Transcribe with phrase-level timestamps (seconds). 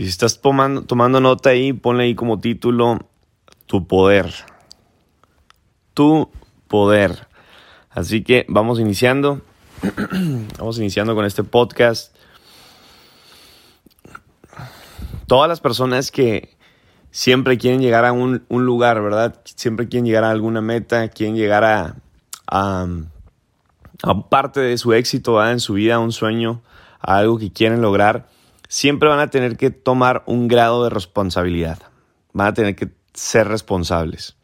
[0.00, 3.00] Y si estás tomando, tomando nota ahí, ponle ahí como título
[3.66, 4.32] tu poder.
[5.92, 6.30] Tu
[6.68, 7.28] poder.
[7.90, 9.42] Así que vamos iniciando.
[10.58, 12.16] vamos iniciando con este podcast.
[15.26, 16.56] Todas las personas que
[17.10, 19.38] siempre quieren llegar a un, lugar, ¿verdad?
[19.44, 21.96] Siempre quieren llegar a alguna meta, quieren llegar a,
[22.46, 22.88] a,
[24.30, 26.62] parte de su éxito en su vida, a un sueño,
[27.00, 28.30] a algo que quieren lograr,
[28.70, 31.78] siempre van a tener que tomar un grado de responsabilidad.
[32.32, 34.36] Van a tener que ser responsables.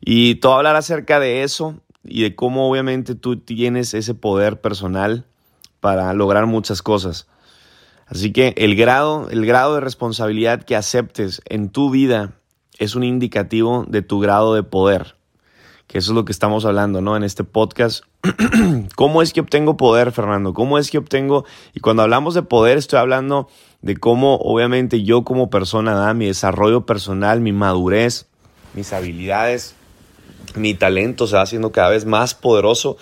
[0.00, 5.26] Y todo hablar acerca de eso y de cómo obviamente tú tienes ese poder personal
[5.80, 7.28] para lograr muchas cosas.
[8.06, 12.32] Así que el grado, el grado de responsabilidad que aceptes en tu vida
[12.78, 15.16] es un indicativo de tu grado de poder.
[15.86, 17.18] Que eso es lo que estamos hablando, ¿no?
[17.18, 18.04] En este podcast.
[18.96, 20.52] ¿Cómo es que obtengo poder, Fernando?
[20.52, 21.44] ¿Cómo es que obtengo?
[21.74, 23.48] Y cuando hablamos de poder, estoy hablando
[23.80, 28.26] de cómo, obviamente, yo como persona, da mi desarrollo personal, mi madurez,
[28.74, 29.74] mis habilidades,
[30.54, 32.98] mi talento se va haciendo cada vez más poderoso.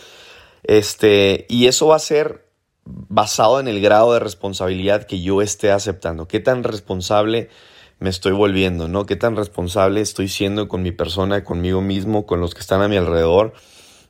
[0.63, 2.47] Este, y eso va a ser
[2.85, 6.29] basado en el grado de responsabilidad que yo esté aceptando.
[6.29, 7.49] ¿Qué tan responsable
[7.99, 8.89] me estoy volviendo?
[8.89, 9.05] ¿no?
[9.05, 12.89] ¿Qué tan responsable estoy siendo con mi persona, conmigo mismo, con los que están a
[12.89, 13.53] mi alrededor?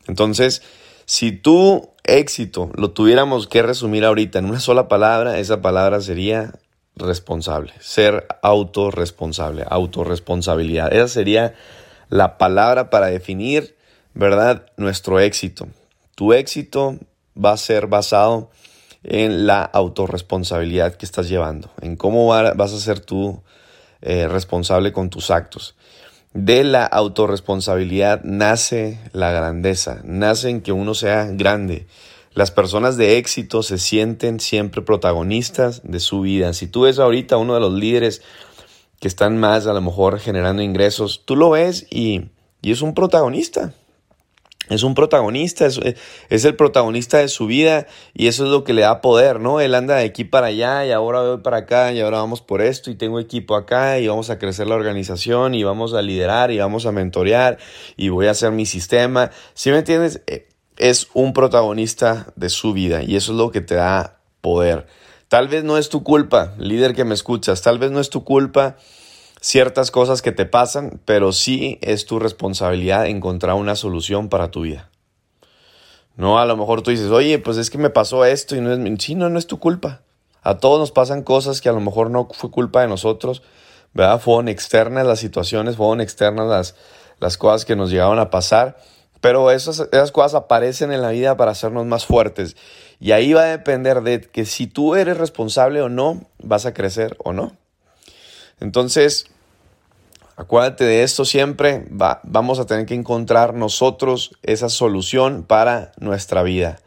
[0.06, 0.62] Entonces,
[1.09, 6.53] si tu éxito lo tuviéramos que resumir ahorita en una sola palabra, esa palabra sería
[6.97, 10.92] responsable, ser autorresponsable, autorresponsabilidad.
[10.92, 11.55] Esa sería
[12.11, 13.75] la palabra para definir,
[14.12, 15.67] ¿verdad?, nuestro éxito.
[16.15, 16.98] Tu éxito
[17.43, 18.50] va a ser basado
[19.03, 23.43] en la autorresponsabilidad que estás llevando, en cómo vas a ser tú
[24.03, 25.75] eh, responsable con tus actos.
[26.41, 31.88] De la autorresponsabilidad nace la grandeza, nace en que uno sea grande.
[32.32, 36.53] Las personas de éxito se sienten siempre protagonistas de su vida.
[36.53, 38.22] Si tú ves ahorita uno de los líderes
[39.00, 42.27] que están más a lo mejor generando ingresos, tú lo ves y,
[42.62, 43.75] y es un protagonista.
[44.69, 48.83] Es un protagonista, es, el protagonista de su vida y eso es lo que le
[48.83, 49.61] da poder, ¿no?
[49.61, 52.61] Él anda de aquí para allá y ahora voy para acá y ahora vamos por
[52.61, 56.51] esto y tengo equipo acá y vamos a crecer la organización y vamos a liderar
[56.51, 57.59] y vamos a mentorear
[57.97, 59.31] y voy a hacer mi sistema.
[59.55, 60.21] ¿Sí me entiendes?
[60.27, 64.87] Eh, es un protagonista de su vida y eso es lo que te da poder.
[65.28, 68.25] Tal vez no es tu culpa, líder que me escuchas, tal vez no es tu
[68.25, 68.77] culpa
[69.41, 74.62] ciertas cosas que te pasan, pero sí es tu responsabilidad encontrar una solución para tu
[74.62, 74.91] vida.
[76.16, 78.72] No, a lo mejor tú dices, oye, pues es que me pasó esto y no
[78.72, 80.03] es, sí, no, no es tu culpa.
[80.43, 83.43] A todos nos pasan cosas que a lo mejor no fue culpa de nosotros,
[83.94, 84.21] ¿verdad?
[84.21, 86.75] Fueron externas las situaciones, fueron externas las,
[87.21, 88.78] las cosas que nos llegaron a pasar,
[89.21, 92.56] pero esas, esas cosas aparecen en la vida para hacernos más fuertes.
[92.98, 96.75] Y ahí va a depender de que si tú eres responsable o no, vas a
[96.75, 97.56] crecer o no.
[98.61, 99.27] Entonces,
[100.37, 106.79] acuérdate de esto siempre, vamos a tener que encontrar nosotros esa solución para nuestra vida.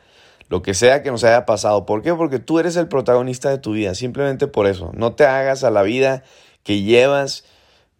[0.50, 1.86] Lo que sea que nos haya pasado.
[1.86, 2.14] ¿Por qué?
[2.14, 4.92] Porque tú eres el protagonista de tu vida, simplemente por eso.
[4.94, 6.24] No te hagas a la vida
[6.64, 7.46] que llevas.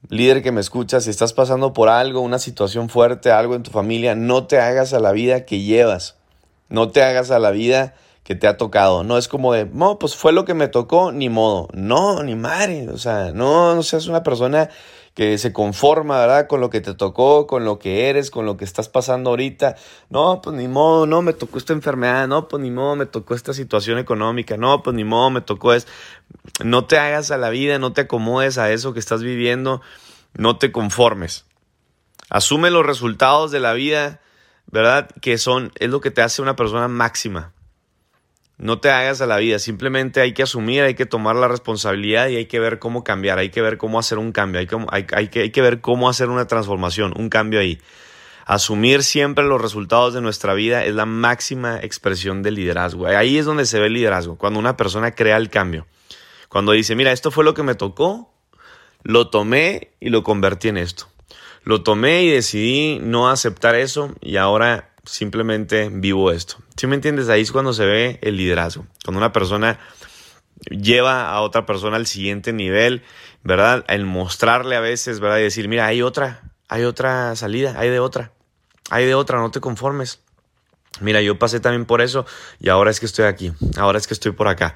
[0.10, 3.72] Líder que me escuchas, si estás pasando por algo, una situación fuerte, algo en tu
[3.72, 6.18] familia, no te hagas a la vida que llevas.
[6.68, 7.94] No te hagas a la vida
[8.32, 9.04] que te ha tocado.
[9.04, 11.68] No es como de, no, pues fue lo que me tocó, ni modo.
[11.74, 12.88] No, ni madre.
[12.88, 14.70] O sea, no, no seas una persona
[15.14, 16.48] que se conforma, ¿verdad?
[16.48, 19.76] Con lo que te tocó, con lo que eres, con lo que estás pasando ahorita.
[20.10, 23.36] No, pues ni modo, no, me tocó esta enfermedad, no, pues ni modo, me tocó
[23.36, 25.86] esta situación económica, no, pues ni modo, me tocó es.
[26.64, 29.82] No te hagas a la vida, no te acomodes a eso que estás viviendo,
[30.34, 31.44] no te conformes.
[32.30, 34.22] Asume los resultados de la vida,
[34.68, 35.10] ¿verdad?
[35.22, 37.52] Que son, es lo que te hace una persona máxima.
[38.62, 42.28] No te hagas a la vida, simplemente hay que asumir, hay que tomar la responsabilidad
[42.28, 44.60] y hay que ver cómo cambiar, hay que ver cómo hacer un cambio,
[44.92, 47.82] hay que, ver cómo hacer una transformación, un cambio ahí.
[48.46, 53.08] Asumir siempre los resultados de nuestra vida es la máxima expresión del liderazgo.
[53.08, 55.88] Ahí es donde se ve el liderazgo, cuando una persona crea el cambio.
[56.48, 58.32] Cuando dice, mira, esto fue lo que me tocó,
[59.02, 61.08] lo tomé y lo convertí en esto.
[61.64, 66.58] Lo tomé y decidí no aceptar eso y ahora simplemente vivo esto.
[66.76, 67.30] ¿Sí me entiendes?
[67.30, 68.86] Ahí es cuando se ve el liderazgo.
[69.04, 69.80] Cuando una persona
[70.70, 73.04] lleva a otra persona al siguiente nivel,
[73.44, 73.84] ¿verdad?
[73.88, 75.40] El mostrarle a veces, ¿verdad?
[75.40, 78.32] Y decir, mira, hay otra, hay otra salida, hay de otra,
[78.90, 80.22] hay de otra, no te conformes.
[81.00, 82.26] Mira, yo pasé también por eso
[82.60, 84.76] y ahora es que estoy aquí, ahora es que estoy por acá.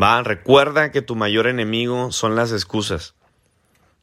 [0.00, 3.14] Va, recuerda que tu mayor enemigo son las excusas.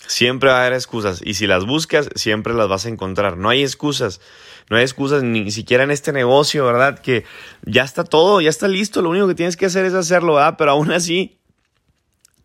[0.07, 3.37] Siempre va a haber excusas y si las buscas, siempre las vas a encontrar.
[3.37, 4.21] No hay excusas.
[4.69, 6.99] No hay excusas ni siquiera en este negocio, ¿verdad?
[6.99, 7.25] Que
[7.63, 9.01] ya está todo, ya está listo.
[9.01, 10.55] Lo único que tienes que hacer es hacerlo, ¿verdad?
[10.57, 11.39] Pero aún así,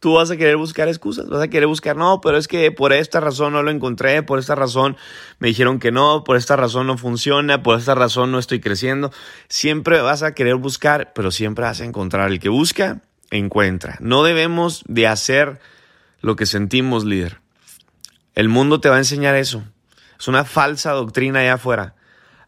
[0.04, 2.92] tú vas a querer buscar excusas, vas a querer buscar, no, pero es que por
[2.92, 4.98] esta razón no lo encontré, por esta razón
[5.38, 9.12] me dijeron que no, por esta razón no funciona, por esta razón no estoy creciendo.
[9.48, 12.30] Siempre vas a querer buscar, pero siempre vas a encontrar.
[12.30, 13.96] El que busca, encuentra.
[14.00, 15.58] No debemos de hacer
[16.20, 17.43] lo que sentimos, líder.
[18.34, 19.64] El mundo te va a enseñar eso.
[20.18, 21.94] Es una falsa doctrina allá afuera.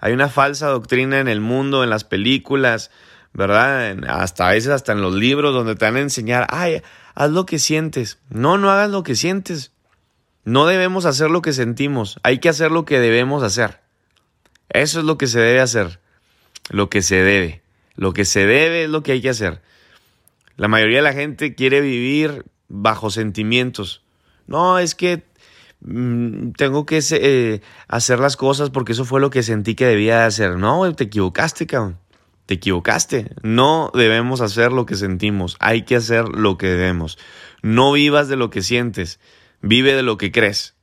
[0.01, 2.91] Hay una falsa doctrina en el mundo, en las películas,
[3.33, 3.97] ¿verdad?
[4.09, 6.83] hasta a veces hasta en los libros donde te van a enseñar, ay,
[7.15, 8.19] haz lo que sientes.
[8.29, 9.73] No, no hagas lo que sientes.
[10.45, 13.81] No debemos hacer lo que sentimos, hay que hacer lo que debemos hacer.
[14.69, 15.99] Eso es lo que se debe hacer,
[16.71, 17.63] lo que se debe.
[17.97, 19.63] Lo que se debe es lo que hay que hacer.
[20.57, 24.03] La mayoría de la gente quiere vivir bajo sentimientos.
[24.47, 25.25] No, es que
[25.81, 30.21] mm, tengo que eh, hacer las cosas porque eso fue lo que sentí que debía
[30.21, 30.57] de hacer.
[30.57, 31.99] No, te equivocaste, cabrón
[32.47, 33.33] te equivocaste.
[33.43, 37.19] No debemos hacer lo que sentimos, hay que hacer lo que debemos.
[37.63, 39.21] No vivas de lo que sientes,
[39.61, 40.75] vive de lo que crees.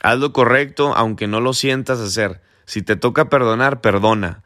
[0.00, 2.40] Haz lo correcto aunque no lo sientas hacer.
[2.66, 4.42] Si te toca perdonar, perdona.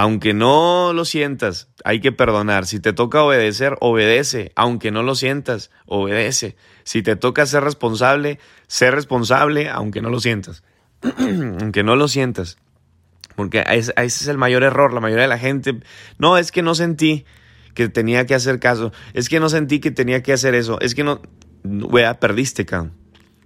[0.00, 2.64] Aunque no lo sientas, hay que perdonar.
[2.64, 4.50] Si te toca obedecer, obedece.
[4.56, 6.56] Aunque no lo sientas, obedece.
[6.84, 10.62] Si te toca ser responsable, sé responsable, aunque no lo sientas.
[11.18, 12.56] aunque no lo sientas.
[13.36, 14.94] Porque ese, es el mayor error.
[14.94, 15.80] La mayoría de la gente,
[16.16, 17.26] no, es que no sentí
[17.74, 18.92] que tenía que hacer caso.
[19.12, 20.80] Es que no sentí que tenía que hacer eso.
[20.80, 21.20] Es que no,
[21.62, 22.94] ya perdiste, cabrón.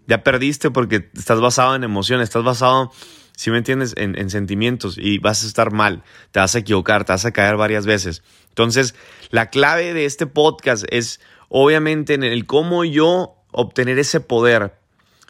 [0.07, 2.93] Ya perdiste porque estás basado en emociones, estás basado,
[3.37, 7.05] si me entiendes, en, en, sentimientos y vas a estar mal, te vas a equivocar,
[7.05, 8.23] te vas a caer varias veces.
[8.49, 8.95] Entonces,
[9.31, 14.75] la clave de este podcast es obviamente en el cómo yo obtener ese poder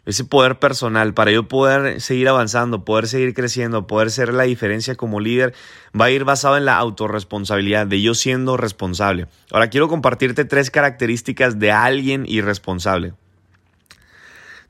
[0.05, 4.95] ese poder personal para yo poder seguir avanzando, poder seguir creciendo, poder ser la diferencia
[4.95, 5.53] como líder,
[5.99, 9.27] va a ir basado en la autorresponsabilidad, de yo siendo responsable.
[9.51, 13.13] Ahora quiero compartirte tres características de alguien irresponsable.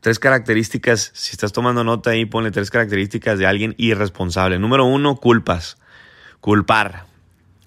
[0.05, 4.59] Tres características, si estás tomando nota ahí, ponle tres características de alguien irresponsable.
[4.59, 5.79] Número uno, culpas.
[6.41, 7.07] Culpar.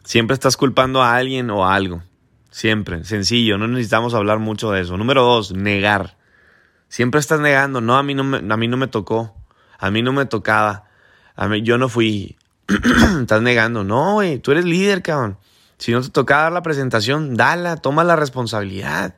[0.04, 2.00] Siempre estás culpando a alguien o a algo.
[2.52, 3.02] Siempre.
[3.02, 4.96] Sencillo, no necesitamos hablar mucho de eso.
[4.96, 6.16] Número dos, negar.
[6.88, 9.34] Siempre estás negando, no, a mí no me, a mí no me tocó,
[9.76, 10.84] a mí no me tocaba,
[11.34, 12.36] a mí, yo no fui.
[13.20, 15.38] estás negando, no, güey, tú eres líder, cabrón.
[15.78, 19.16] Si no te tocaba dar la presentación, dala, toma la responsabilidad.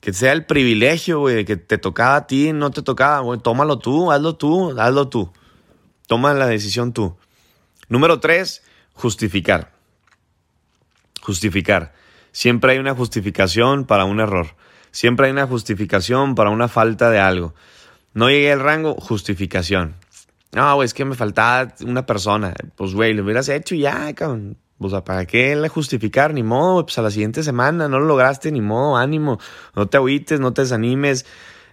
[0.00, 3.78] Que sea el privilegio, güey, que te tocaba a ti, no te tocaba, güey, tómalo
[3.78, 5.32] tú, hazlo tú, hazlo tú.
[6.06, 7.16] Toma la decisión tú.
[7.88, 8.62] Número tres,
[8.94, 9.72] justificar.
[11.20, 11.92] Justificar.
[12.32, 14.54] Siempre hay una justificación para un error.
[14.90, 17.54] Siempre hay una justificación para una falta de algo.
[18.14, 19.96] No llegué al rango, justificación.
[20.52, 22.54] No, güey, es que me faltaba una persona.
[22.76, 24.56] Pues, güey, lo hubieras hecho ya, cabrón.
[24.80, 26.32] O sea, ¿para qué le justificar?
[26.32, 29.40] Ni modo, pues a la siguiente semana no lo lograste, ni modo, ánimo.
[29.74, 31.26] No te agüites, no te desanimes.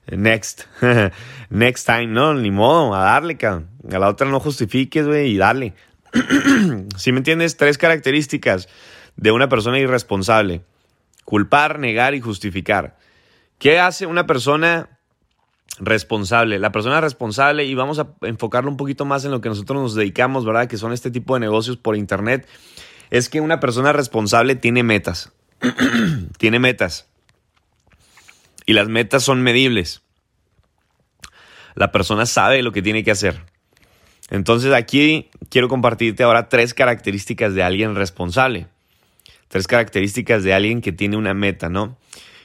[0.07, 0.63] Next.
[1.49, 3.69] Next time, no, ni modo, a darle, cabrón.
[3.91, 5.73] A la otra no justifiques, güey, y dale.
[6.97, 8.67] si me entiendes, tres características
[9.15, 10.61] de una persona irresponsable.
[11.23, 12.97] Culpar, negar y justificar.
[13.59, 14.89] ¿Qué hace una persona
[15.79, 16.59] responsable?
[16.59, 19.95] La persona responsable, y vamos a enfocarlo un poquito más en lo que nosotros nos
[19.95, 20.67] dedicamos, ¿verdad?
[20.67, 22.47] Que son este tipo de negocios por Internet.
[23.15, 25.31] Es que una persona responsable tiene metas.
[26.37, 27.07] tiene metas.
[28.65, 30.01] Y las metas son medibles.
[31.75, 33.41] La persona sabe lo que tiene que hacer.
[34.31, 38.67] Entonces aquí quiero compartirte ahora tres características de alguien responsable.
[39.47, 41.97] Tres características de alguien que tiene una meta, ¿no?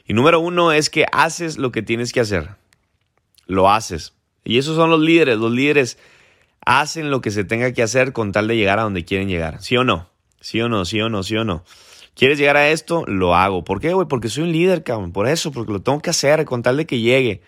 [0.07, 2.51] Y número uno es que haces lo que tienes que hacer.
[3.49, 4.13] Lo haces.
[4.45, 5.37] Y esos son los líderes.
[5.37, 5.99] Los líderes
[6.65, 9.61] hacen lo que se tenga que hacer con tal de llegar a donde quieren llegar.
[9.61, 10.09] ¿Sí o no?
[10.41, 10.85] ¿Sí o no?
[10.85, 11.23] ¿Sí o no?
[11.23, 11.65] ¿Sí o no?
[12.15, 13.05] ¿Quieres llegar a esto?
[13.07, 13.65] Lo hago.
[13.65, 14.09] ¿Por qué, güey?
[14.09, 15.13] Porque soy un líder, cabrón.
[15.13, 17.43] Por eso, porque lo tengo que hacer con tal de que llegue.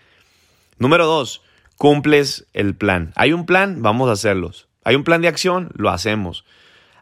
[0.79, 1.43] Número dos,
[1.77, 3.13] cumples el plan.
[3.17, 4.69] Hay un plan, vamos a hacerlos.
[4.85, 6.45] Hay un plan de acción, lo hacemos.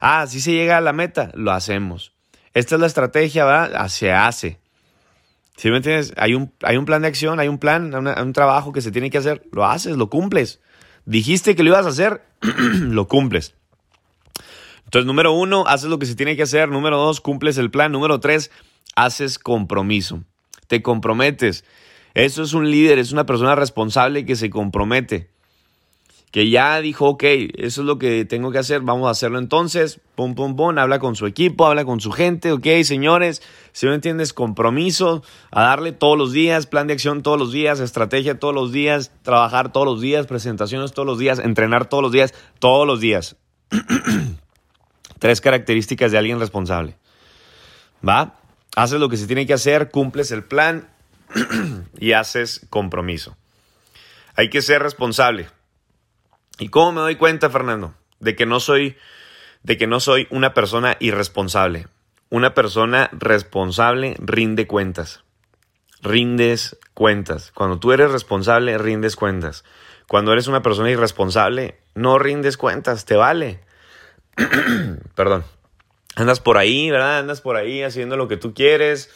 [0.00, 2.12] Ah, si se llega a la meta, lo hacemos.
[2.54, 3.72] Esta es la estrategia, ¿verdad?
[3.76, 4.58] Ah, se hace.
[5.56, 6.14] Si me entiendes?
[6.16, 9.10] Hay un, hay un plan de acción, hay un plan, un trabajo que se tiene
[9.10, 10.60] que hacer, lo haces, lo cumples.
[11.04, 13.54] Dijiste que lo ibas a hacer, lo cumples.
[14.90, 16.68] Entonces, número uno, haces lo que se tiene que hacer.
[16.68, 17.92] Número dos, cumples el plan.
[17.92, 18.50] Número tres,
[18.96, 20.24] haces compromiso.
[20.66, 21.64] Te comprometes.
[22.14, 25.30] Eso es un líder, es una persona responsable que se compromete
[26.32, 27.24] que ya dijo, ok,
[27.56, 31.00] eso es lo que tengo que hacer, vamos a hacerlo entonces, pum, pum, pum, habla
[31.00, 33.42] con su equipo, habla con su gente, ok, señores,
[33.72, 37.80] si no entiendes, compromiso, a darle todos los días, plan de acción todos los días,
[37.80, 42.12] estrategia todos los días, trabajar todos los días, presentaciones todos los días, entrenar todos los
[42.12, 43.36] días, todos los días.
[45.20, 46.96] Tres características de alguien responsable.
[48.06, 48.40] ¿Va?
[48.74, 50.88] Haces lo que se tiene que hacer, cumples el plan
[51.98, 53.36] y haces compromiso.
[54.34, 55.48] Hay que ser responsable.
[56.58, 57.94] ¿Y cómo me doy cuenta, Fernando?
[58.18, 58.96] De que no soy,
[59.62, 61.86] de que no soy una persona irresponsable.
[62.30, 65.22] Una persona responsable rinde cuentas.
[66.00, 67.52] Rindes cuentas.
[67.52, 69.64] Cuando tú eres responsable, rindes cuentas.
[70.08, 73.60] Cuando eres una persona irresponsable, no rindes cuentas, te vale.
[75.14, 75.44] Perdón.
[76.16, 77.18] Andas por ahí, ¿verdad?
[77.20, 79.10] Andas por ahí haciendo lo que tú quieres,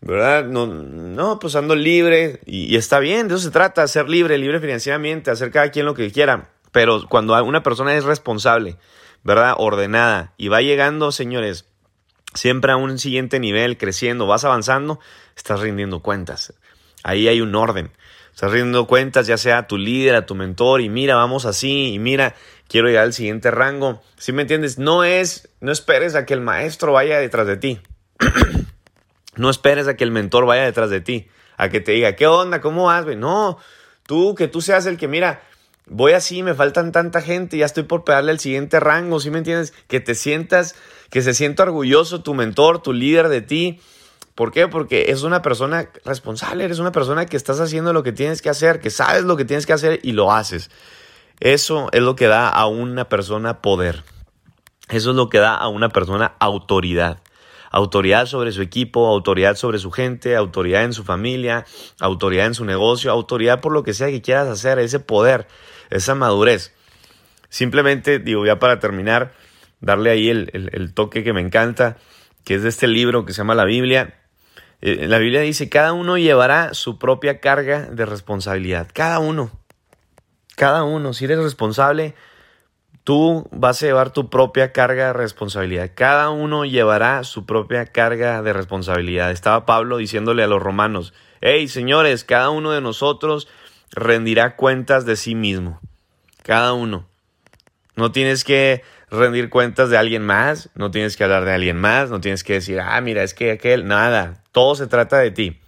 [0.00, 0.44] ¿verdad?
[0.44, 4.60] No, no pues ando libre y, está bien, de eso se trata, ser libre, libre
[4.60, 6.50] financieramente, hacer cada quien lo que quiera.
[6.72, 8.76] Pero cuando una persona es responsable,
[9.24, 9.54] ¿verdad?
[9.58, 11.66] Ordenada y va llegando, señores,
[12.34, 15.00] siempre a un siguiente nivel, creciendo, vas avanzando,
[15.36, 16.54] estás rindiendo cuentas.
[17.08, 17.90] Ahí hay un orden.
[18.34, 21.98] Estás rindiendo cuentas ya sea tu líder, a tu mentor, y mira, vamos así, y
[21.98, 22.34] mira,
[22.68, 24.02] quiero llegar al siguiente rango.
[24.18, 24.78] ¿Sí me entiendes?
[24.78, 27.80] No es, no esperes a que el maestro vaya detrás de ti.
[29.36, 32.26] no esperes a que el mentor vaya detrás de ti, a que te diga, ¿qué
[32.26, 32.60] onda?
[32.60, 33.06] ¿Cómo vas?
[33.16, 33.56] No,
[34.06, 35.40] tú, que tú seas el que, mira,
[35.86, 39.38] voy así, me faltan tanta gente, ya estoy por pegarle al siguiente rango, ¿sí me
[39.38, 39.72] entiendes?
[39.86, 40.74] Que te sientas,
[41.08, 43.80] que se sienta orgulloso tu mentor, tu líder de ti,
[44.38, 44.68] ¿Por qué?
[44.68, 48.48] Porque es una persona responsable, eres una persona que estás haciendo lo que tienes que
[48.48, 50.70] hacer, que sabes lo que tienes que hacer y lo haces.
[51.40, 54.04] Eso es lo que da a una persona poder.
[54.90, 57.20] Eso es lo que da a una persona autoridad.
[57.72, 61.66] Autoridad sobre su equipo, autoridad sobre su gente, autoridad en su familia,
[61.98, 65.48] autoridad en su negocio, autoridad por lo que sea que quieras hacer, ese poder,
[65.90, 66.72] esa madurez.
[67.48, 69.32] Simplemente, digo, ya para terminar,
[69.80, 71.96] darle ahí el, el toque que me encanta,
[72.44, 74.14] que es de este libro que se llama la Biblia.
[74.80, 78.88] Eh, la Biblia dice, cada uno llevará su propia carga de responsabilidad.
[78.92, 79.50] Cada uno.
[80.56, 81.12] Cada uno.
[81.12, 82.14] Si eres responsable,
[83.04, 85.92] tú vas a llevar tu propia carga de responsabilidad.
[85.94, 89.30] Cada uno llevará su propia carga de responsabilidad.
[89.30, 93.48] Estaba Pablo diciéndole a los romanos, hey señores, cada uno de nosotros
[93.90, 95.80] rendirá cuentas de sí mismo.
[96.42, 97.07] Cada uno.
[97.98, 102.10] No tienes que rendir cuentas de alguien más, no tienes que hablar de alguien más,
[102.10, 105.58] no tienes que decir, ah, mira, es que aquel, nada, todo se trata de ti.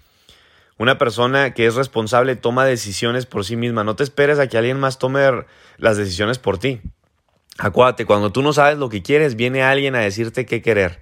[0.78, 4.56] Una persona que es responsable toma decisiones por sí misma, no te esperes a que
[4.56, 5.28] alguien más tome
[5.76, 6.80] las decisiones por ti.
[7.58, 11.00] Acuérdate, cuando tú no sabes lo que quieres, viene alguien a decirte qué querer.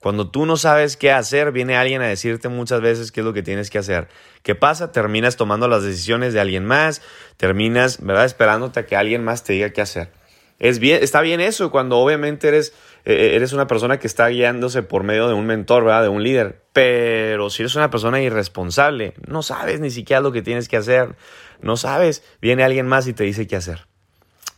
[0.00, 3.32] Cuando tú no sabes qué hacer, viene alguien a decirte muchas veces qué es lo
[3.32, 4.08] que tienes que hacer.
[4.42, 4.90] ¿Qué pasa?
[4.90, 7.00] Terminas tomando las decisiones de alguien más,
[7.36, 10.23] terminas, ¿verdad?, esperándote a que alguien más te diga qué hacer
[10.58, 12.72] es bien, está bien eso cuando obviamente eres,
[13.04, 16.02] eh, eh, eres una persona que está guiándose por medio de un mentor, ¿verdad?
[16.02, 16.62] de un líder.
[16.72, 21.16] Pero si eres una persona irresponsable, no sabes ni siquiera lo que tienes que hacer,
[21.60, 23.86] no sabes, viene alguien más y te dice qué hacer.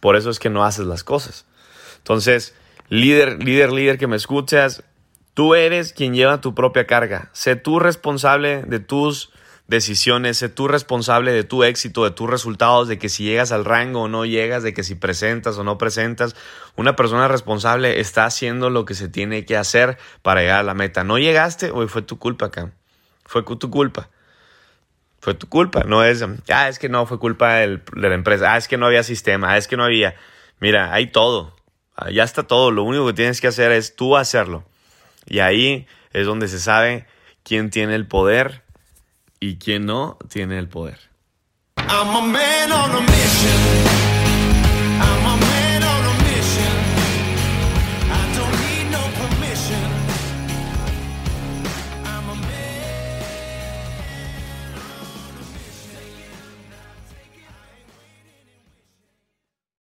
[0.01, 1.47] Por eso es que no haces las cosas.
[1.99, 2.55] Entonces,
[2.89, 4.85] líder, líder, líder que me escuchas,
[5.35, 7.31] tú eres quien lleva tu propia carga.
[7.33, 9.33] Sé tú responsable de tus
[9.69, 13.65] decisiones, sé tú responsable de tu éxito, de tus resultados, de que si llegas al
[13.65, 16.37] rango o no llegas, de que si presentas o no presentas.
[16.77, 20.75] Una persona responsable está haciendo lo que se tiene que hacer para llegar a la
[20.75, 21.05] meta.
[21.05, 22.73] No llegaste, hoy fue tu culpa acá.
[23.25, 24.09] Fue tu culpa.
[25.21, 25.83] Fue tu culpa.
[25.83, 28.53] No es, ah, es que no, fue culpa de la empresa.
[28.53, 29.53] Ah, es que no había sistema.
[29.53, 30.15] Ah, es que no había.
[30.61, 31.57] Mira, hay todo.
[31.97, 32.71] Ah, ya está todo.
[32.71, 34.65] Lo único que tienes que hacer es tú hacerlo.
[35.27, 37.07] Y ahí es donde se sabe
[37.43, 38.63] quién tiene el poder
[39.41, 40.99] y quien no tiene el poder.